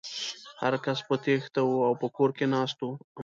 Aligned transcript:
هر 0.61 0.73
کس 0.85 0.99
په 1.07 1.15
تېښته 1.23 1.61
و 1.65 1.71
او 1.87 1.93
په 2.01 2.07
کور 2.15 2.29
کې 2.37 2.45
ناست 2.53 2.79
و. 2.81 2.89